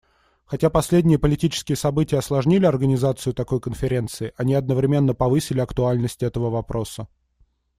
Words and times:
Хотя 0.45 0.71
последние 0.71 1.19
политические 1.19 1.75
события 1.75 2.17
осложнили 2.17 2.65
организацию 2.65 3.33
такой 3.35 3.59
конференции, 3.61 4.33
они 4.35 4.55
одновременно 4.55 5.13
повысили 5.13 5.59
актуальность 5.59 6.23
этого 6.23 6.49
вопроса. 6.49 7.07